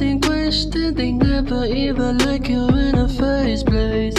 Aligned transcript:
in 0.00 0.20
question 0.20 0.94
they 0.94 1.12
never 1.12 1.66
even 1.66 2.18
look 2.18 2.48
you 2.48 2.66
in 2.68 2.96
the 2.96 3.08
first 3.08 3.66
place. 3.66 4.14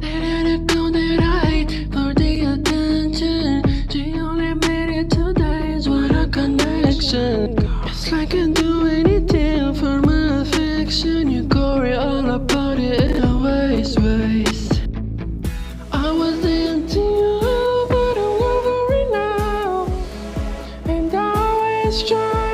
They 0.00 0.20
let 0.20 0.46
it 0.46 0.66
go 0.66 0.90
they 0.90 1.16
right 1.18 1.68
for 1.92 2.12
the 2.14 2.54
attention. 2.54 3.88
She 3.90 4.14
only 4.18 4.54
made 4.54 4.90
it 4.98 5.10
two 5.10 5.32
days 5.34 5.88
What 5.88 6.10
a 6.10 6.26
connection. 6.26 7.58
It's 7.86 8.10
like 8.10 8.34
I 8.34 8.48
do 8.48 8.86
anything 8.86 9.74
for 9.74 10.00
my 10.00 10.40
affection. 10.40 11.30
You 11.30 11.44
worry 11.44 11.94
all 11.94 12.30
about 12.30 12.78
it 12.78 13.16
in 13.16 13.22
a 13.22 13.38
waste, 13.38 14.00
waste. 14.00 14.82
I 15.92 16.10
was 16.10 16.44
into 16.44 17.06
but 17.88 18.16
I'm 18.18 18.42
over 18.42 18.94
it 18.94 19.10
now. 19.12 19.86
And 20.86 21.14
I 21.14 21.84
was 21.84 22.08
trying. 22.08 22.49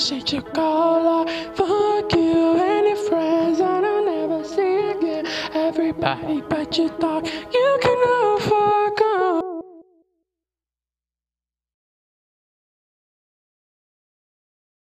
appreciate 0.00 0.32
you 0.32 0.40
call. 0.40 1.26
I 1.28 1.44
fuck 1.54 2.12
you 2.14 2.56
and 2.56 2.86
your 2.86 2.96
friends 2.96 3.60
i 3.60 3.80
I'll 3.80 4.02
never 4.02 4.42
see 4.44 4.92
again. 4.92 5.26
Everybody 5.52 6.40
but 6.40 6.78
you 6.78 6.88
thought 6.88 7.26
you 7.26 7.78
can 7.82 7.98
love 8.08 8.44
her. 8.46 8.79